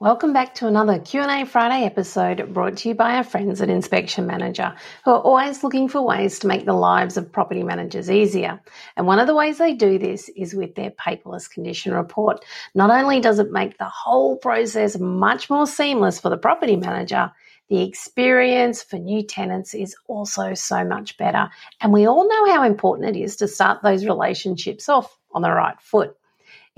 [0.00, 4.28] Welcome back to another Q&A Friday episode brought to you by our friends at Inspection
[4.28, 8.60] Manager, who are always looking for ways to make the lives of property managers easier.
[8.96, 12.44] And one of the ways they do this is with their paperless condition report.
[12.76, 17.32] Not only does it make the whole process much more seamless for the property manager,
[17.68, 21.50] the experience for new tenants is also so much better.
[21.80, 25.50] And we all know how important it is to start those relationships off on the
[25.50, 26.16] right foot.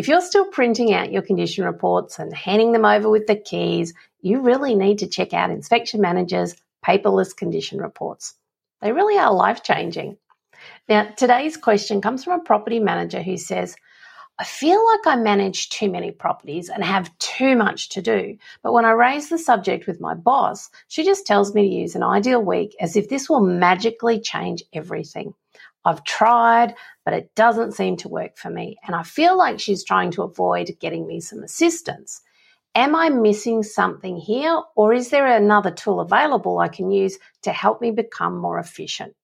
[0.01, 3.93] If you're still printing out your condition reports and handing them over with the keys,
[4.23, 8.35] you really need to check out Inspection Manager's paperless condition reports.
[8.81, 10.17] They really are life changing.
[10.89, 13.77] Now, today's question comes from a property manager who says,
[14.39, 18.39] I feel like I manage too many properties and have too much to do.
[18.63, 21.95] But when I raise the subject with my boss, she just tells me to use
[21.95, 25.35] an ideal week as if this will magically change everything.
[25.85, 28.77] I've tried, but it doesn't seem to work for me.
[28.87, 32.21] And I feel like she's trying to avoid getting me some assistance.
[32.75, 37.53] Am I missing something here, or is there another tool available I can use to
[37.53, 39.15] help me become more efficient?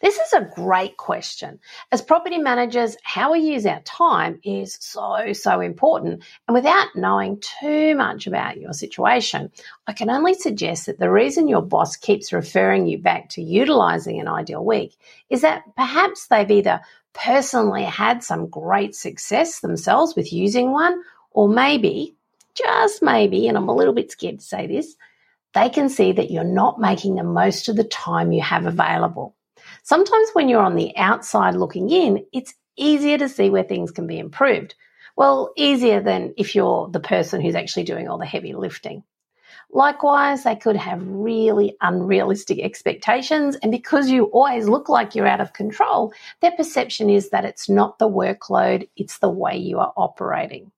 [0.00, 1.60] This is a great question.
[1.92, 6.22] As property managers, how we use our time is so, so important.
[6.46, 9.52] And without knowing too much about your situation,
[9.86, 14.20] I can only suggest that the reason your boss keeps referring you back to utilizing
[14.20, 14.96] an ideal week
[15.30, 16.80] is that perhaps they've either
[17.12, 22.14] personally had some great success themselves with using one, or maybe,
[22.54, 24.96] just maybe, and I'm a little bit scared to say this,
[25.54, 29.34] they can see that you're not making the most of the time you have available.
[29.82, 34.06] Sometimes when you're on the outside looking in, it's easier to see where things can
[34.06, 34.74] be improved.
[35.16, 39.02] Well, easier than if you're the person who's actually doing all the heavy lifting.
[39.70, 45.42] Likewise, they could have really unrealistic expectations, and because you always look like you're out
[45.42, 49.92] of control, their perception is that it's not the workload, it's the way you are
[49.96, 50.72] operating.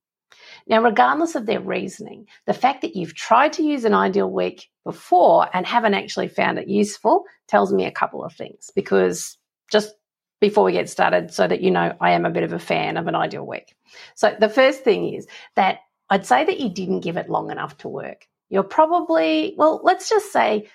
[0.71, 4.69] Now, regardless of their reasoning, the fact that you've tried to use an ideal week
[4.85, 9.37] before and haven't actually found it useful tells me a couple of things because
[9.69, 9.93] just
[10.39, 12.95] before we get started, so that you know I am a bit of a fan
[12.95, 13.75] of an ideal week.
[14.15, 15.79] So, the first thing is that
[16.09, 18.25] I'd say that you didn't give it long enough to work.
[18.49, 20.69] You're probably, well, let's just say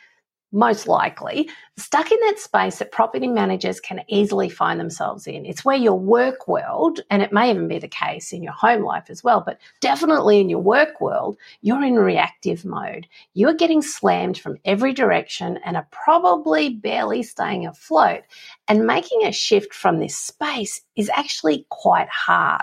[0.53, 5.45] most likely stuck in that space that property managers can easily find themselves in.
[5.45, 8.83] It's where your work world, and it may even be the case in your home
[8.83, 13.07] life as well, but definitely in your work world, you're in reactive mode.
[13.35, 18.23] You're getting slammed from every direction and are probably barely staying afloat.
[18.69, 22.63] And making a shift from this space is actually quite hard.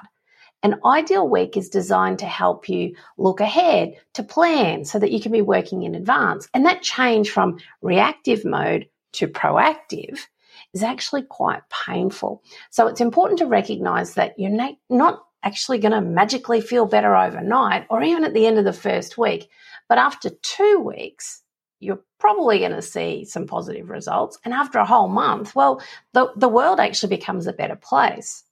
[0.63, 5.19] An ideal week is designed to help you look ahead, to plan so that you
[5.19, 6.47] can be working in advance.
[6.53, 10.19] And that change from reactive mode to proactive
[10.73, 12.41] is actually quite painful.
[12.69, 17.85] So it's important to recognize that you're not actually going to magically feel better overnight
[17.89, 19.49] or even at the end of the first week.
[19.89, 21.43] But after two weeks,
[21.81, 24.39] you're probably going to see some positive results.
[24.45, 25.81] And after a whole month, well,
[26.13, 28.45] the, the world actually becomes a better place.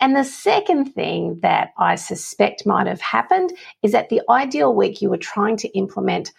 [0.00, 5.02] And the second thing that I suspect might have happened is that the ideal week
[5.02, 6.32] you were trying to implement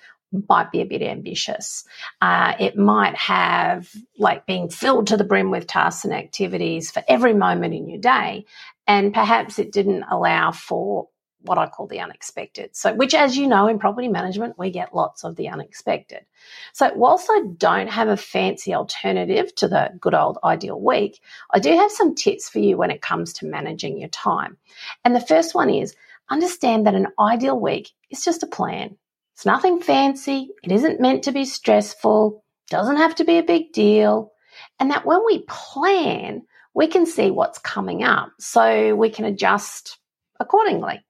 [0.47, 1.83] might be a bit ambitious.
[2.21, 7.03] Uh, it might have like being filled to the brim with tasks and activities for
[7.07, 8.45] every moment in your day.
[8.87, 11.07] And perhaps it didn't allow for
[11.43, 12.75] what I call the unexpected.
[12.75, 16.25] So, which, as you know, in property management, we get lots of the unexpected.
[16.73, 21.21] So, whilst I don't have a fancy alternative to the good old ideal week,
[21.51, 24.57] I do have some tips for you when it comes to managing your time.
[25.03, 25.95] And the first one is
[26.29, 28.97] understand that an ideal week is just a plan.
[29.35, 30.49] It's nothing fancy.
[30.63, 32.43] It isn't meant to be stressful.
[32.69, 34.31] Doesn't have to be a big deal.
[34.79, 39.97] And that when we plan, we can see what's coming up so we can adjust
[40.39, 41.03] accordingly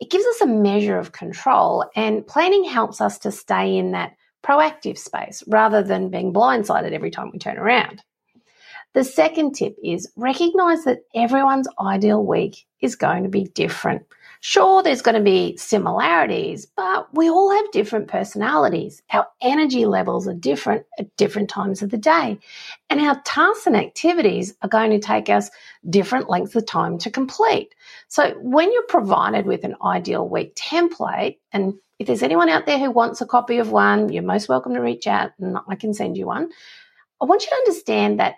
[0.00, 4.12] it gives us a measure of control, and planning helps us to stay in that
[4.44, 8.02] proactive space rather than being blindsided every time we turn around.
[8.96, 14.06] The second tip is recognize that everyone's ideal week is going to be different.
[14.40, 19.02] Sure, there's going to be similarities, but we all have different personalities.
[19.12, 22.38] Our energy levels are different at different times of the day.
[22.88, 25.50] And our tasks and activities are going to take us
[25.90, 27.74] different lengths of time to complete.
[28.08, 32.78] So when you're provided with an ideal week template, and if there's anyone out there
[32.78, 35.92] who wants a copy of one, you're most welcome to reach out and I can
[35.92, 36.48] send you one.
[37.20, 38.36] I want you to understand that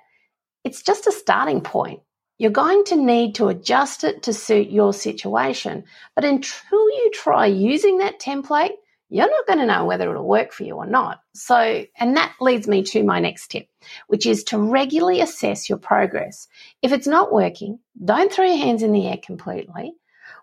[0.68, 2.02] it's just a starting point.
[2.38, 5.84] You're going to need to adjust it to suit your situation.
[6.16, 8.74] But until you try using that template,
[9.10, 11.20] you're not going to know whether it'll work for you or not.
[11.34, 13.68] So, and that leads me to my next tip,
[14.08, 16.48] which is to regularly assess your progress.
[16.82, 19.94] If it's not working, don't throw your hands in the air completely.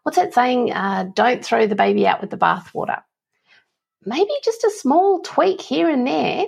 [0.04, 0.74] What's that saying?
[0.74, 3.02] Uh, don't throw the baby out with the bathwater.
[4.06, 6.48] maybe just a small tweak here and there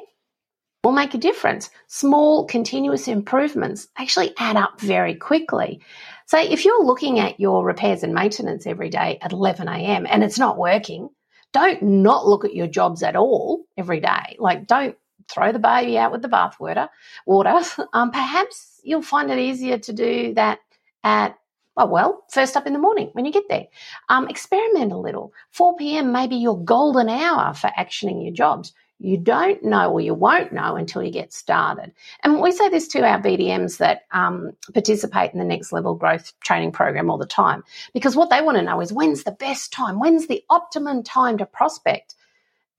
[0.88, 1.70] will make a difference.
[1.88, 5.82] Small continuous improvements actually add up very quickly.
[6.28, 10.08] So if you're looking at your repairs and maintenance every day at 11 a.m.
[10.10, 11.10] and it's not working,
[11.52, 14.38] don't not look at your jobs at all every day.
[14.40, 14.98] Like don't
[15.30, 16.88] throw the baby out with the bathwater.
[17.26, 17.60] Water.
[17.94, 20.60] Um, perhaps you'll find it easier to do that
[21.04, 21.38] at
[21.80, 23.68] Oh, well, first up in the morning when you get there.
[24.10, 25.32] Um, experiment a little.
[25.52, 26.12] 4 p.m.
[26.12, 28.74] maybe your golden hour for actioning your jobs.
[29.00, 31.94] You don't know or you won't know until you get started.
[32.24, 36.34] And we say this to our BDMs that um, participate in the next level growth
[36.42, 37.64] training program all the time
[37.94, 40.00] because what they want to know is when's the best time?
[40.00, 42.16] When's the optimum time to prospect?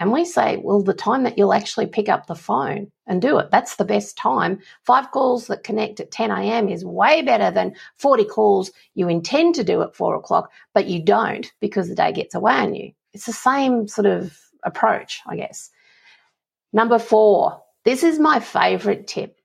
[0.00, 3.38] And we say, well, the time that you'll actually pick up the phone and do
[3.38, 4.60] it, that's the best time.
[4.84, 6.68] Five calls that connect at 10 a.m.
[6.68, 11.02] is way better than 40 calls you intend to do at four o'clock, but you
[11.02, 12.92] don't because the day gets away on you.
[13.12, 15.70] It's the same sort of approach, I guess.
[16.72, 19.36] Number four, this is my favorite tip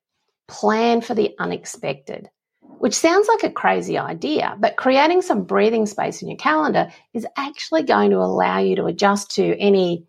[0.47, 2.29] plan for the unexpected,
[2.79, 7.25] which sounds like a crazy idea, but creating some breathing space in your calendar is
[7.37, 10.05] actually going to allow you to adjust to any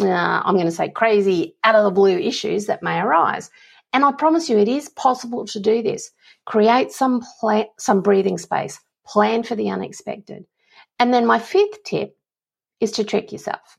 [0.00, 3.50] uh, I'm going to say crazy, out of the blue issues that may arise.
[3.92, 6.10] And I promise you, it is possible to do this.
[6.44, 7.22] Create some
[7.78, 8.78] some breathing space.
[9.06, 10.44] Plan for the unexpected.
[10.98, 12.16] And then my fifth tip
[12.80, 13.78] is to trick yourself.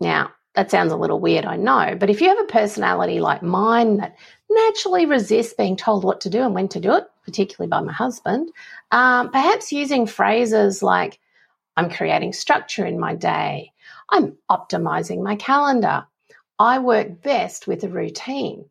[0.00, 3.42] Now, that sounds a little weird, I know, but if you have a personality like
[3.42, 4.16] mine that
[4.48, 7.92] naturally resists being told what to do and when to do it, particularly by my
[7.92, 8.50] husband,
[8.92, 11.18] um, perhaps using phrases like,
[11.76, 13.72] I'm creating structure in my day,
[14.10, 16.06] I'm optimizing my calendar.
[16.58, 18.66] I work best with a routine.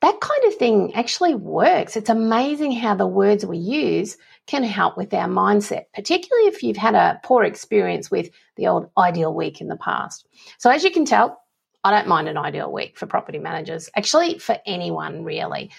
[0.00, 1.96] That kind of thing actually works.
[1.96, 4.16] It's amazing how the words we use
[4.46, 8.90] can help with our mindset, particularly if you've had a poor experience with the old
[8.96, 10.26] ideal week in the past.
[10.58, 11.38] So, as you can tell,
[11.84, 15.70] I don't mind an ideal week for property managers, actually, for anyone really.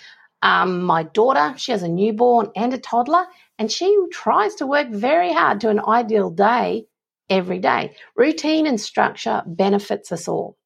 [0.44, 3.26] Um, my daughter, she has a newborn and a toddler,
[3.60, 6.86] and she tries to work very hard to an ideal day
[7.30, 7.96] every day.
[8.16, 10.58] Routine and structure benefits us all.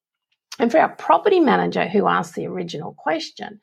[0.59, 3.59] And for our property manager who asked the original question,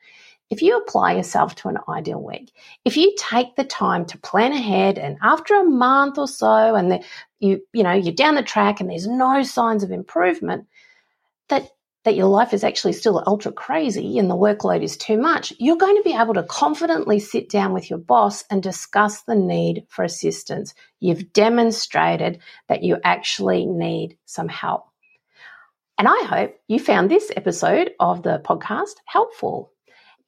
[0.49, 2.51] if you apply yourself to an ideal week,
[2.85, 6.91] if you take the time to plan ahead and after a month or so and
[6.91, 7.03] the,
[7.39, 10.67] you you know you're down the track and there's no signs of improvement,
[11.49, 11.69] that
[12.03, 15.77] that your life is actually still ultra crazy and the workload is too much, you're
[15.77, 19.85] going to be able to confidently sit down with your boss and discuss the need
[19.87, 20.73] for assistance.
[20.99, 24.92] You've demonstrated that you actually need some help.
[25.97, 29.71] And I hope you found this episode of the podcast helpful.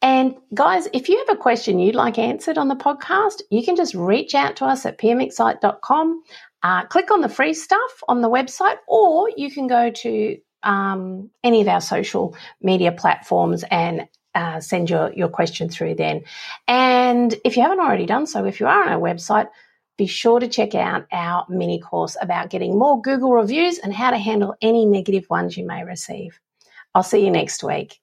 [0.02, 3.76] And guys, if you have a question you'd like answered on the podcast, you can
[3.76, 6.22] just reach out to us at pmxcite.com.
[6.62, 11.30] Uh, click on the free stuff on the website, or you can go to um,
[11.44, 16.22] any of our social media platforms and uh, send your, your question through then.
[16.68, 19.48] And if you haven't already done so, if you are on our website,
[19.98, 24.12] be sure to check out our mini course about getting more Google reviews and how
[24.12, 26.40] to handle any negative ones you may receive.
[26.94, 28.00] I'll see you next week.